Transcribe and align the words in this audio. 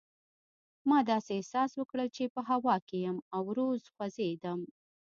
ما 0.89 0.99
داسې 1.11 1.31
احساس 1.35 1.71
وکړل 1.77 2.07
چې 2.15 2.23
په 2.33 2.41
هوا 2.49 2.75
کې 2.87 2.97
یم 3.05 3.17
او 3.35 3.41
ورو 3.49 3.67
خوځېدم. 3.93 4.59